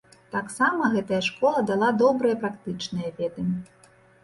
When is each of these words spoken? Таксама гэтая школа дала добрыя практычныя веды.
Таксама 0.35 0.87
гэтая 0.93 1.19
школа 1.27 1.59
дала 1.73 1.91
добрыя 2.03 2.41
практычныя 2.43 3.15
веды. 3.21 3.49